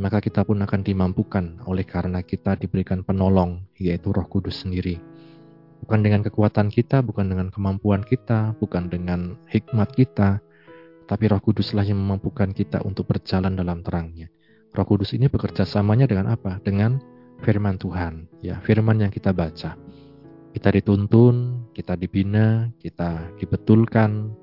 maka 0.00 0.24
kita 0.24 0.48
pun 0.48 0.56
akan 0.64 0.80
dimampukan 0.80 1.60
oleh 1.68 1.84
karena 1.84 2.24
kita 2.24 2.56
diberikan 2.56 3.04
penolong, 3.04 3.68
yaitu 3.76 4.10
roh 4.10 4.24
kudus 4.24 4.64
sendiri. 4.64 4.96
Bukan 5.84 6.00
dengan 6.00 6.24
kekuatan 6.24 6.72
kita, 6.72 7.04
bukan 7.04 7.28
dengan 7.28 7.52
kemampuan 7.52 8.00
kita, 8.00 8.56
bukan 8.56 8.88
dengan 8.88 9.36
hikmat 9.52 9.92
kita, 9.92 10.40
tapi 11.04 11.24
roh 11.28 11.40
kuduslah 11.44 11.84
yang 11.84 12.00
memampukan 12.00 12.56
kita 12.56 12.80
untuk 12.80 13.12
berjalan 13.12 13.52
dalam 13.52 13.84
terangnya. 13.84 14.32
Roh 14.72 14.86
kudus 14.88 15.12
ini 15.12 15.28
bekerja 15.28 15.68
samanya 15.68 16.08
dengan 16.08 16.32
apa? 16.32 16.56
Dengan 16.64 16.96
firman 17.44 17.76
Tuhan, 17.76 18.40
ya 18.40 18.56
firman 18.64 19.04
yang 19.04 19.12
kita 19.12 19.36
baca 19.36 19.76
kita 20.50 20.68
dituntun, 20.74 21.66
kita 21.70 21.94
dibina, 21.94 22.74
kita 22.82 23.30
dibetulkan, 23.38 24.34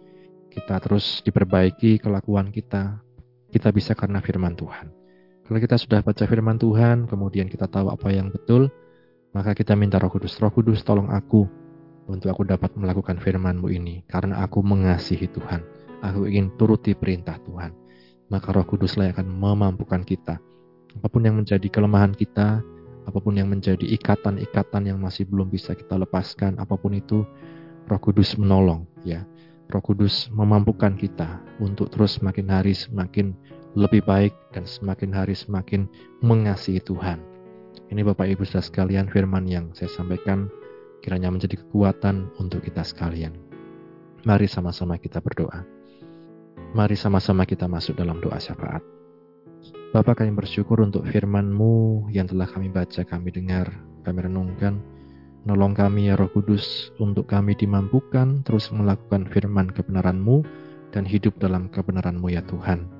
kita 0.47 0.79
terus 0.79 1.19
diperbaiki 1.23 1.99
kelakuan 1.99 2.49
kita. 2.49 3.03
Kita 3.47 3.71
bisa 3.71 3.95
karena 3.95 4.19
firman 4.19 4.55
Tuhan. 4.55 4.96
Kalau 5.47 5.63
kita 5.63 5.79
sudah 5.79 6.03
baca 6.03 6.27
firman 6.27 6.59
Tuhan, 6.59 7.07
kemudian 7.07 7.47
kita 7.47 7.71
tahu 7.71 7.87
apa 7.87 8.11
yang 8.11 8.27
betul, 8.35 8.67
maka 9.31 9.55
kita 9.55 9.79
minta 9.79 9.95
roh 9.95 10.11
kudus. 10.11 10.35
Roh 10.43 10.51
kudus 10.51 10.83
tolong 10.83 11.07
aku 11.07 11.47
untuk 12.11 12.35
aku 12.35 12.43
dapat 12.43 12.75
melakukan 12.75 13.15
firman-Mu 13.15 13.71
ini. 13.71 14.03
Karena 14.11 14.43
aku 14.43 14.59
mengasihi 14.59 15.31
Tuhan. 15.31 15.63
Aku 16.03 16.27
ingin 16.27 16.51
turuti 16.59 16.91
perintah 16.99 17.39
Tuhan. 17.47 17.71
Maka 18.27 18.51
roh 18.51 18.67
kuduslah 18.67 19.07
yang 19.07 19.15
akan 19.15 19.27
memampukan 19.31 20.03
kita. 20.03 20.35
Apa 20.99 21.07
pun 21.07 21.23
yang 21.23 21.39
menjadi 21.39 21.63
kelemahan 21.71 22.11
kita, 22.11 22.59
apa 23.07 23.19
pun 23.23 23.39
yang 23.39 23.47
menjadi 23.47 23.87
ikatan-ikatan 23.87 24.83
yang 24.83 24.99
masih 24.99 25.23
belum 25.31 25.47
bisa 25.47 25.71
kita 25.79 25.95
lepaskan, 25.95 26.59
apa 26.59 26.75
pun 26.75 26.91
itu, 26.91 27.23
Roh 27.87 28.01
Kudus 28.03 28.35
menolong, 28.35 28.83
ya. 29.07 29.23
Roh 29.71 29.79
Kudus 29.79 30.27
memampukan 30.27 30.91
kita 30.99 31.39
untuk 31.63 31.87
terus 31.87 32.19
semakin 32.19 32.51
hari 32.51 32.75
semakin 32.75 33.31
lebih 33.77 34.01
baik 34.09 34.33
dan 34.57 34.65
semakin 34.65 35.13
hari 35.13 35.37
semakin 35.37 35.85
mengasihi 36.25 36.81
Tuhan. 36.81 37.21
Ini 37.93 38.01
Bapak 38.01 38.25
Ibu 38.25 38.41
saudara 38.41 38.65
sekalian 38.65 39.05
firman 39.05 39.45
yang 39.45 39.69
saya 39.77 39.93
sampaikan 39.93 40.49
kiranya 41.05 41.29
menjadi 41.29 41.61
kekuatan 41.61 42.33
untuk 42.41 42.65
kita 42.65 42.81
sekalian. 42.81 43.37
Mari 44.25 44.49
sama-sama 44.49 44.97
kita 44.97 45.21
berdoa. 45.21 45.61
Mari 46.73 46.97
sama-sama 46.97 47.45
kita 47.45 47.69
masuk 47.69 48.01
dalam 48.01 48.17
doa 48.17 48.41
syafaat. 48.41 48.81
Bapak 49.93 50.25
kami 50.25 50.33
bersyukur 50.33 50.81
untuk 50.81 51.05
firman-Mu 51.05 52.09
yang 52.11 52.27
telah 52.27 52.49
kami 52.49 52.73
baca, 52.73 53.05
kami 53.05 53.29
dengar, 53.29 53.71
kami 54.03 54.25
renungkan. 54.25 54.81
Nolong 55.47 55.77
kami 55.77 56.11
ya 56.11 56.19
Roh 56.19 56.27
Kudus 56.33 56.91
untuk 56.99 57.29
kami 57.29 57.55
dimampukan 57.55 58.41
terus 58.43 58.67
melakukan 58.73 59.29
firman 59.31 59.69
kebenaran-Mu 59.71 60.43
dan 60.91 61.07
hidup 61.07 61.37
dalam 61.39 61.71
kebenaran-Mu 61.71 62.27
ya 62.33 62.43
Tuhan. 62.43 62.96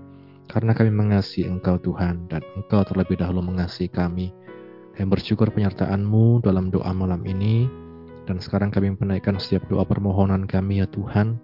Karena 0.48 0.72
kami 0.72 0.92
mengasihi 0.92 1.48
Engkau 1.48 1.76
Tuhan 1.80 2.32
dan 2.32 2.42
Engkau 2.56 2.84
terlebih 2.88 3.20
dahulu 3.20 3.44
mengasihi 3.44 3.92
kami. 3.92 4.32
Kami 4.96 5.08
bersyukur 5.12 5.52
penyertaan-Mu 5.52 6.42
dalam 6.42 6.72
doa 6.74 6.90
malam 6.96 7.22
ini 7.28 7.68
dan 8.26 8.42
sekarang 8.42 8.74
kami 8.74 8.96
menaikkan 8.98 9.38
setiap 9.38 9.68
doa 9.70 9.86
permohonan 9.86 10.50
kami 10.50 10.82
ya 10.82 10.88
Tuhan 10.90 11.38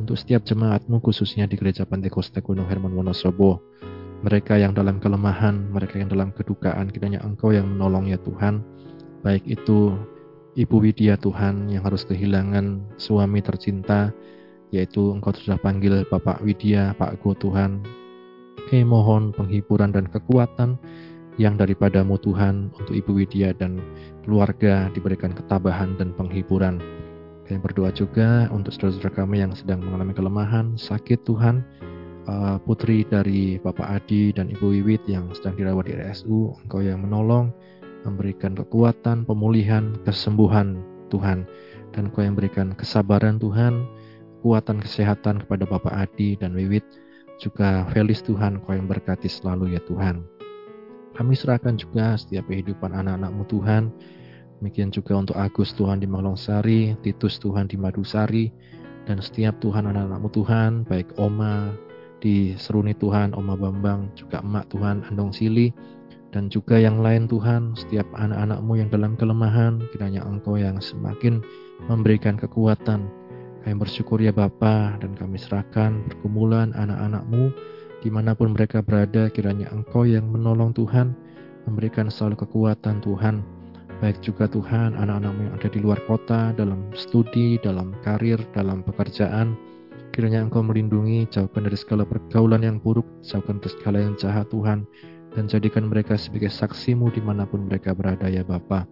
untuk 0.00 0.16
setiap 0.16 0.46
jemaat-Mu 0.48 1.04
khususnya 1.04 1.44
di 1.44 1.60
Gereja 1.60 1.84
Pantekosta 1.84 2.40
Gunung 2.40 2.66
Herman 2.66 2.96
Wonosobo 2.96 3.60
mereka 4.24 4.56
yang 4.56 4.72
dalam 4.72 4.96
kelemahan, 4.96 5.68
mereka 5.68 6.00
yang 6.00 6.08
dalam 6.08 6.32
kedukaan, 6.32 6.88
kiranya 6.88 7.20
Engkau 7.20 7.52
yang 7.52 7.68
menolong 7.68 8.08
ya 8.08 8.16
Tuhan. 8.24 8.64
Baik 9.20 9.44
itu 9.44 9.92
Ibu 10.56 10.76
Widya 10.80 11.20
Tuhan 11.20 11.68
yang 11.68 11.84
harus 11.84 12.08
kehilangan 12.08 12.96
suami 12.96 13.44
tercinta, 13.44 14.10
yaitu 14.72 15.12
Engkau 15.12 15.36
sudah 15.36 15.60
panggil 15.60 16.08
Bapak 16.08 16.40
Widya, 16.40 16.96
Pak 16.96 17.20
Go 17.20 17.36
Tuhan. 17.36 17.84
Kami 18.66 18.82
mohon 18.82 19.30
penghiburan 19.30 19.94
dan 19.94 20.10
kekuatan 20.10 20.74
yang 21.38 21.54
daripadamu 21.54 22.18
Tuhan 22.18 22.74
untuk 22.74 22.98
Ibu 22.98 23.22
Widya 23.22 23.54
dan 23.54 23.78
keluarga 24.26 24.90
diberikan 24.90 25.30
ketabahan 25.30 25.94
dan 26.00 26.10
penghiburan. 26.16 26.82
Kami 27.46 27.62
berdoa 27.62 27.94
juga 27.94 28.50
untuk 28.50 28.74
saudara-saudara 28.74 29.22
kami 29.22 29.38
yang 29.38 29.54
sedang 29.54 29.78
mengalami 29.78 30.18
kelemahan, 30.18 30.74
sakit 30.74 31.22
Tuhan, 31.22 31.62
uh, 32.26 32.58
putri 32.66 33.06
dari 33.06 33.62
Bapak 33.62 33.86
Adi 33.86 34.34
dan 34.34 34.50
Ibu 34.50 34.74
Wiwit 34.74 35.06
yang 35.06 35.30
sedang 35.30 35.54
dirawat 35.54 35.86
di 35.86 35.94
RSU, 35.94 36.58
Engkau 36.66 36.82
yang 36.82 37.06
menolong, 37.06 37.54
memberikan 38.02 38.58
kekuatan, 38.58 39.22
pemulihan, 39.22 39.94
kesembuhan 40.02 40.82
Tuhan, 41.14 41.46
dan 41.94 42.10
Engkau 42.10 42.26
yang 42.26 42.34
memberikan 42.34 42.74
kesabaran 42.74 43.38
Tuhan, 43.38 43.86
kekuatan 44.42 44.82
kesehatan 44.82 45.46
kepada 45.46 45.70
Bapak 45.70 45.94
Adi 45.94 46.34
dan 46.34 46.58
Wiwit, 46.58 46.82
juga 47.36 47.84
Felis 47.92 48.24
Tuhan, 48.24 48.60
Engkau 48.60 48.76
yang 48.76 48.88
berkati 48.88 49.28
selalu 49.28 49.76
ya 49.76 49.80
Tuhan. 49.84 50.24
Kami 51.16 51.32
serahkan 51.32 51.80
juga 51.80 52.16
setiap 52.20 52.44
kehidupan 52.52 52.92
anak-anakmu 52.92 53.48
Tuhan, 53.48 53.88
demikian 54.60 54.92
juga 54.92 55.16
untuk 55.16 55.36
Agus 55.36 55.72
Tuhan 55.72 56.04
di 56.04 56.08
Malongsari, 56.08 56.92
Titus 57.00 57.40
Tuhan 57.40 57.72
di 57.72 57.80
Madusari, 57.80 58.52
dan 59.08 59.24
setiap 59.24 59.56
Tuhan 59.64 59.88
anak-anakmu 59.88 60.28
Tuhan, 60.36 60.84
baik 60.84 61.16
Oma, 61.16 61.72
di 62.20 62.56
Seruni 62.56 62.96
Tuhan, 62.96 63.32
Oma 63.36 63.56
Bambang, 63.56 64.12
juga 64.16 64.40
Emak 64.44 64.72
Tuhan, 64.72 65.04
Andong 65.08 65.32
Sili, 65.32 65.72
dan 66.36 66.52
juga 66.52 66.76
yang 66.76 67.00
lain 67.00 67.28
Tuhan, 67.28 67.76
setiap 67.76 68.04
anak-anakmu 68.12 68.76
yang 68.76 68.88
dalam 68.92 69.16
kelemahan, 69.16 69.80
kiranya 69.92 70.20
Engkau 70.24 70.60
yang 70.60 70.80
semakin 70.84 71.40
memberikan 71.88 72.36
kekuatan. 72.36 73.08
Kami 73.66 73.82
bersyukur 73.82 74.22
ya 74.22 74.30
Bapa 74.30 74.94
dan 75.02 75.18
kami 75.18 75.42
serahkan 75.42 76.06
pergumulan 76.06 76.70
anak-anakmu 76.78 77.50
di 77.98 78.14
mana 78.14 78.30
pun 78.30 78.54
mereka 78.54 78.78
berada, 78.78 79.26
kiranya 79.26 79.66
Engkau 79.74 80.06
yang 80.06 80.30
menolong 80.30 80.70
Tuhan, 80.70 81.10
memberikan 81.66 82.06
selalu 82.06 82.46
kekuatan 82.46 83.02
Tuhan. 83.02 83.42
Baik 83.98 84.22
juga 84.22 84.46
Tuhan, 84.46 84.94
anak-anakmu 84.94 85.50
yang 85.50 85.54
ada 85.58 85.66
di 85.66 85.82
luar 85.82 85.98
kota, 86.06 86.54
dalam 86.54 86.86
studi, 86.94 87.58
dalam 87.58 87.90
karir, 88.06 88.38
dalam 88.54 88.86
pekerjaan, 88.86 89.58
Kiranya 90.16 90.48
Engkau 90.48 90.64
melindungi, 90.64 91.28
jauhkan 91.28 91.68
dari 91.68 91.76
segala 91.76 92.08
pergaulan 92.08 92.64
yang 92.64 92.80
buruk, 92.80 93.04
jauhkan 93.20 93.60
dari 93.60 93.76
segala 93.76 94.00
yang 94.00 94.16
jahat 94.16 94.48
Tuhan, 94.48 94.88
dan 95.36 95.44
jadikan 95.44 95.92
mereka 95.92 96.16
sebagai 96.16 96.48
saksimu 96.48 97.12
di 97.12 97.20
mana 97.20 97.44
pun 97.44 97.68
mereka 97.68 97.92
berada 97.92 98.24
ya 98.24 98.40
Bapa. 98.40 98.88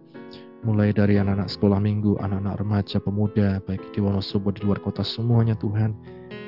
Mulai 0.65 0.97
dari 0.97 1.21
anak-anak 1.21 1.45
sekolah 1.45 1.77
minggu, 1.77 2.17
anak-anak 2.25 2.57
remaja, 2.57 2.97
pemuda, 2.97 3.61
baik 3.69 3.85
di 3.93 4.01
Wonosobo, 4.01 4.49
di 4.49 4.65
luar 4.65 4.81
kota 4.81 5.05
semuanya 5.05 5.53
Tuhan, 5.61 5.93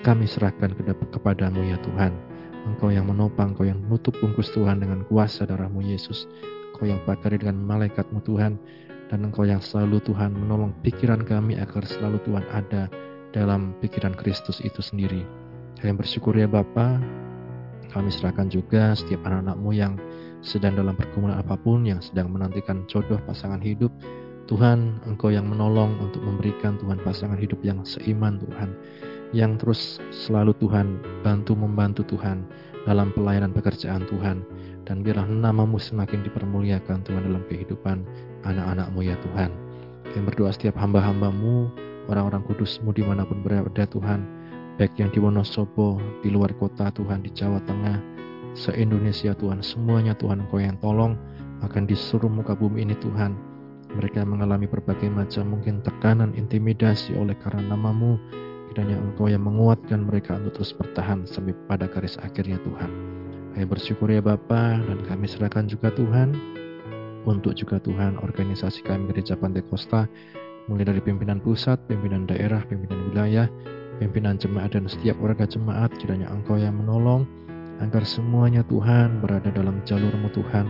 kami 0.02 0.26
serahkan 0.26 0.74
kepadamu 1.14 1.62
ya 1.62 1.78
Tuhan. 1.86 2.18
Engkau 2.66 2.90
yang 2.90 3.06
menopang, 3.06 3.54
Engkau 3.54 3.70
yang 3.70 3.78
menutup 3.78 4.18
bungkus 4.18 4.50
Tuhan 4.58 4.82
dengan 4.82 5.06
kuasa 5.06 5.46
darahmu 5.46 5.86
Yesus. 5.86 6.26
Engkau 6.74 6.90
yang 6.90 6.98
bakari 7.06 7.38
dengan 7.38 7.62
malaikatmu 7.62 8.26
Tuhan, 8.26 8.58
dan 9.14 9.20
Engkau 9.22 9.46
yang 9.46 9.62
selalu 9.62 10.02
Tuhan 10.02 10.34
menolong 10.34 10.74
pikiran 10.82 11.22
kami 11.22 11.54
agar 11.62 11.86
selalu 11.86 12.18
Tuhan 12.26 12.42
ada 12.50 12.90
dalam 13.38 13.78
pikiran 13.86 14.18
Kristus 14.18 14.58
itu 14.66 14.82
sendiri. 14.82 15.22
Kami 15.78 15.94
bersyukur 15.94 16.34
ya 16.34 16.50
Bapa, 16.50 16.98
kami 17.94 18.10
serahkan 18.10 18.50
juga 18.50 18.98
setiap 18.98 19.22
anak-anakmu 19.30 19.78
yang 19.78 19.94
sedang 20.42 20.78
dalam 20.78 20.94
pergumulan 20.94 21.40
apa 21.42 21.58
pun, 21.58 21.84
yang 21.84 22.00
sedang 22.00 22.32
menantikan 22.34 22.86
jodoh 22.90 23.20
pasangan 23.26 23.62
hidup. 23.62 23.90
Tuhan, 24.48 25.04
Engkau 25.04 25.28
yang 25.28 25.44
menolong 25.52 26.00
untuk 26.00 26.24
memberikan 26.24 26.80
Tuhan 26.80 27.04
pasangan 27.04 27.36
hidup 27.36 27.60
yang 27.68 27.84
seiman 27.84 28.40
Tuhan. 28.40 28.72
Yang 29.36 29.52
terus 29.60 29.82
selalu 30.24 30.56
Tuhan 30.64 31.04
bantu 31.20 31.52
membantu 31.52 32.08
Tuhan 32.16 32.48
dalam 32.88 33.12
pelayanan 33.12 33.52
pekerjaan 33.52 34.08
Tuhan. 34.08 34.48
Dan 34.88 35.04
biarlah 35.04 35.28
namamu 35.28 35.76
semakin 35.76 36.24
dipermuliakan 36.24 37.04
Tuhan 37.04 37.28
dalam 37.28 37.44
kehidupan 37.52 38.08
anak-anakmu 38.48 39.04
ya 39.04 39.20
Tuhan. 39.20 39.52
Kami 40.16 40.24
berdoa 40.32 40.56
setiap 40.56 40.80
hamba-hambamu 40.80 41.68
orang-orang 42.08 42.40
kudusmu 42.48 42.96
di 42.96 43.04
mana 43.04 43.28
pun 43.28 43.44
berada 43.44 43.84
Tuhan, 43.84 44.24
baik 44.80 44.96
yang 44.96 45.12
di 45.12 45.20
Wonosobo, 45.20 46.00
di 46.24 46.32
luar 46.32 46.56
kota 46.56 46.88
Tuhan, 46.96 47.20
di 47.28 47.32
Jawa 47.36 47.60
Tengah, 47.68 48.00
se-Indonesia 48.58 49.38
Tuhan, 49.38 49.62
semuanya 49.62 50.18
Tuhan 50.18 50.50
Engkau 50.50 50.58
yang 50.58 50.76
tolong 50.82 51.14
akan 51.62 51.86
disuruh 51.86 52.30
muka 52.30 52.58
bumi 52.58 52.82
ini 52.90 52.98
Tuhan. 52.98 53.38
Mereka 53.94 54.26
mengalami 54.26 54.66
berbagai 54.68 55.08
macam 55.08 55.58
mungkin 55.58 55.80
tekanan, 55.86 56.34
intimidasi 56.34 57.16
oleh 57.16 57.38
karena 57.40 57.72
namamu, 57.72 58.18
kiranya 58.74 58.98
Engkau 58.98 59.30
yang 59.30 59.46
menguatkan 59.46 60.04
mereka 60.04 60.36
untuk 60.36 60.60
terus 60.60 60.74
bertahan 60.74 61.24
sampai 61.30 61.54
pada 61.70 61.86
garis 61.86 62.18
akhirnya 62.20 62.58
Tuhan. 62.66 62.90
Kami 63.54 63.66
bersyukur 63.66 64.10
ya 64.10 64.22
Bapa 64.22 64.82
dan 64.86 65.02
kami 65.06 65.26
serahkan 65.26 65.66
juga 65.66 65.90
Tuhan 65.94 66.34
untuk 67.26 67.58
juga 67.58 67.82
Tuhan 67.82 68.22
organisasi 68.22 68.86
kami 68.86 69.10
Gereja 69.14 69.34
Pantai 69.34 69.66
Kosta 69.66 70.06
mulai 70.68 70.84
dari 70.84 71.00
pimpinan 71.00 71.40
pusat, 71.40 71.80
pimpinan 71.88 72.28
daerah, 72.28 72.60
pimpinan 72.68 73.08
wilayah, 73.10 73.48
pimpinan 73.98 74.36
jemaat 74.38 74.76
dan 74.76 74.86
setiap 74.86 75.18
warga 75.18 75.48
jemaat 75.48 75.90
kiranya 75.98 76.30
Engkau 76.30 76.60
yang 76.60 76.76
menolong 76.76 77.26
agar 77.82 78.04
semuanya 78.04 78.66
Tuhan 78.66 79.22
berada 79.22 79.50
dalam 79.54 79.82
jalurmu 79.86 80.30
Tuhan, 80.34 80.66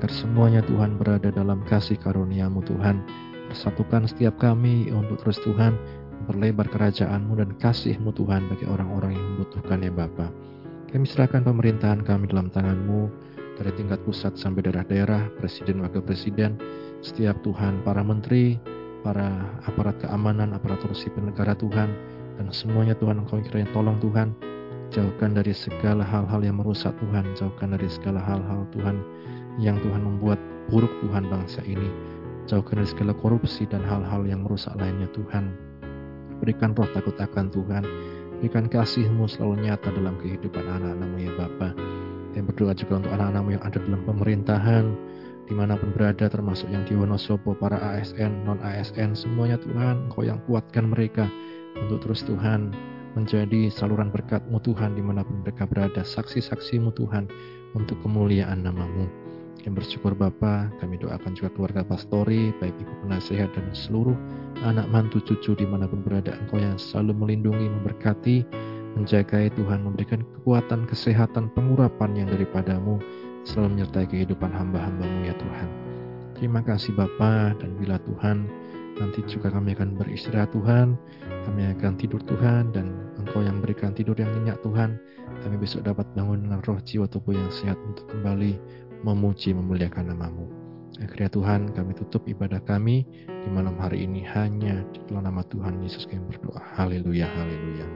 agar 0.00 0.10
semuanya 0.12 0.60
Tuhan 0.64 1.00
berada 1.00 1.32
dalam 1.32 1.64
kasih 1.64 1.96
karuniamu 2.00 2.60
Tuhan. 2.64 3.00
Persatukan 3.48 4.08
setiap 4.08 4.36
kami 4.40 4.92
untuk 4.92 5.20
terus 5.24 5.40
Tuhan 5.44 5.76
memperlebar 6.24 6.68
kerajaanmu 6.72 7.36
dan 7.36 7.50
kasihmu 7.60 8.12
Tuhan 8.16 8.48
bagi 8.48 8.64
orang-orang 8.68 9.16
yang 9.16 9.24
membutuhkan 9.36 9.84
ya 9.84 9.92
Bapa. 9.92 10.32
Kami 10.88 11.04
serahkan 11.04 11.42
pemerintahan 11.44 12.06
kami 12.06 12.30
dalam 12.30 12.48
tanganmu 12.48 13.10
dari 13.58 13.70
tingkat 13.74 14.02
pusat 14.02 14.34
sampai 14.34 14.66
daerah-daerah, 14.66 15.30
presiden, 15.38 15.82
wakil 15.82 16.02
presiden, 16.02 16.58
setiap 17.02 17.38
Tuhan, 17.46 17.82
para 17.86 18.02
menteri, 18.02 18.58
para 19.04 19.30
aparat 19.68 20.00
keamanan, 20.00 20.56
aparatur 20.56 20.90
sipil 20.96 21.28
negara 21.28 21.52
Tuhan, 21.54 21.92
dan 22.40 22.46
semuanya 22.50 22.96
Tuhan 22.98 23.22
Engkau 23.22 23.38
kiranya 23.44 23.70
tolong 23.70 24.00
Tuhan, 24.02 24.32
jauhkan 24.94 25.34
dari 25.34 25.50
segala 25.50 26.06
hal-hal 26.06 26.38
yang 26.46 26.62
merusak 26.62 26.94
Tuhan, 27.02 27.26
jauhkan 27.34 27.74
dari 27.74 27.90
segala 27.90 28.22
hal-hal 28.22 28.62
Tuhan 28.70 29.02
yang 29.58 29.82
Tuhan 29.82 30.06
membuat 30.06 30.38
buruk 30.70 30.90
Tuhan 31.02 31.26
bangsa 31.26 31.66
ini, 31.66 31.90
jauhkan 32.46 32.78
dari 32.78 32.88
segala 32.94 33.12
korupsi 33.18 33.66
dan 33.66 33.82
hal-hal 33.82 34.22
yang 34.22 34.46
merusak 34.46 34.70
lainnya 34.78 35.10
Tuhan. 35.10 35.50
Berikan 36.38 36.78
roh 36.78 36.86
takut 36.94 37.18
akan 37.18 37.50
Tuhan, 37.50 37.82
berikan 38.38 38.70
kasih-Mu 38.70 39.26
selalu 39.26 39.66
nyata 39.66 39.90
dalam 39.90 40.14
kehidupan 40.22 40.62
anak-anakmu 40.62 41.18
ya 41.18 41.32
Bapa. 41.34 41.74
Yang 42.38 42.44
berdoa 42.54 42.72
juga 42.78 42.92
untuk 43.02 43.12
anak-anakmu 43.18 43.50
yang 43.58 43.64
ada 43.66 43.78
dalam 43.82 44.02
pemerintahan, 44.06 44.84
di 45.50 45.54
mana 45.58 45.74
pun 45.74 45.90
berada 45.90 46.30
termasuk 46.30 46.70
yang 46.70 46.86
di 46.86 46.94
Wonosobo, 46.94 47.58
para 47.58 47.78
ASN, 47.78 48.46
non-ASN, 48.46 49.18
semuanya 49.18 49.58
Tuhan, 49.58 50.06
Engkau 50.10 50.22
yang 50.22 50.38
kuatkan 50.46 50.90
mereka 50.90 51.26
untuk 51.78 52.02
terus 52.06 52.22
Tuhan 52.26 52.93
menjadi 53.14 53.70
saluran 53.70 54.10
berkatmu 54.10 54.58
Tuhan 54.62 54.98
di 54.98 55.02
mana 55.02 55.22
pun 55.22 55.42
mereka 55.42 55.66
berada, 55.66 56.02
saksi-saksimu 56.02 56.94
Tuhan 56.94 57.30
untuk 57.74 57.98
kemuliaan 58.02 58.62
namamu. 58.62 59.06
Yang 59.64 59.74
bersyukur 59.80 60.12
Bapa, 60.12 60.68
kami 60.82 61.00
doakan 61.00 61.32
juga 61.32 61.48
keluarga 61.56 61.82
pastori, 61.86 62.52
baik 62.60 62.76
ibu 62.76 62.94
penasehat 63.06 63.48
dan 63.56 63.72
seluruh 63.72 64.14
anak 64.60 64.84
mantu 64.92 65.24
cucu 65.24 65.56
di 65.56 65.64
mana 65.64 65.88
pun 65.88 66.04
berada, 66.04 66.36
Engkau 66.36 66.60
yang 66.60 66.76
selalu 66.76 67.16
melindungi, 67.16 67.66
memberkati, 67.72 68.44
menjagai 68.94 69.50
Tuhan, 69.56 69.88
memberikan 69.88 70.20
kekuatan, 70.20 70.84
kesehatan, 70.86 71.48
pengurapan 71.56 72.12
yang 72.12 72.28
daripadamu, 72.28 73.00
selalu 73.48 73.80
menyertai 73.80 74.06
kehidupan 74.08 74.52
hamba-hambamu 74.52 75.28
ya 75.28 75.34
Tuhan. 75.36 75.68
Terima 76.34 76.60
kasih 76.60 76.92
Bapa 76.98 77.54
dan 77.56 77.78
bila 77.78 77.96
Tuhan 78.02 78.50
nanti 78.98 79.22
juga 79.26 79.50
kami 79.50 79.74
akan 79.74 79.98
beristirahat 79.98 80.50
Tuhan, 80.54 80.98
kami 81.46 81.62
akan 81.78 81.92
tidur 81.98 82.22
Tuhan 82.26 82.70
dan 82.74 83.03
Engkau 83.24 83.40
yang 83.40 83.64
berikan 83.64 83.96
tidur 83.96 84.12
yang 84.20 84.28
nyenyak 84.36 84.60
Tuhan, 84.60 85.00
kami 85.40 85.56
besok 85.56 85.88
dapat 85.88 86.04
bangun 86.12 86.44
dengan 86.44 86.60
roh 86.68 86.76
jiwa 86.84 87.08
tubuh 87.08 87.32
yang 87.32 87.48
sehat 87.48 87.80
untuk 87.88 88.04
kembali 88.12 88.60
memuji 89.00 89.56
memuliakan 89.56 90.12
namamu. 90.12 90.44
Akhirnya 91.00 91.32
Tuhan 91.32 91.72
kami 91.72 91.96
tutup 91.96 92.28
ibadah 92.28 92.60
kami 92.62 93.08
di 93.24 93.48
malam 93.48 93.80
hari 93.80 94.04
ini 94.04 94.22
hanya 94.28 94.84
di 94.92 95.00
dalam 95.08 95.24
nama 95.26 95.40
Tuhan 95.48 95.80
Yesus 95.80 96.04
kami 96.04 96.20
berdoa. 96.28 96.60
Haleluya, 96.76 97.26
haleluya. 97.32 97.88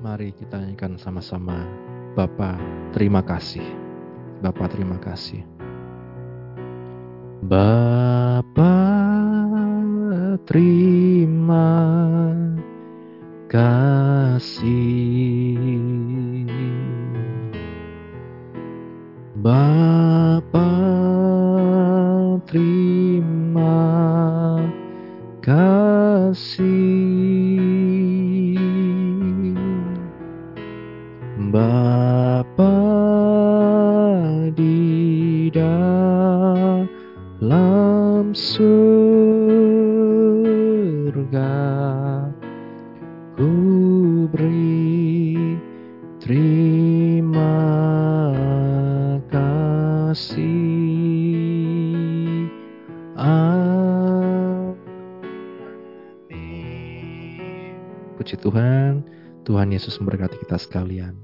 Mari 0.00 0.32
kita 0.32 0.56
nyanyikan 0.56 0.96
sama-sama 0.96 1.68
Bapa 2.16 2.56
terima 2.96 3.20
kasih. 3.20 3.62
Bapa 4.40 4.64
terima 4.66 4.96
kasih. 4.96 5.44
Bapa 7.44 8.74
terima 10.48 11.99
kasih 14.40 14.79
Yesus 59.80 59.96
memberkati 59.96 60.36
kita 60.44 60.60
sekalian 60.60 61.16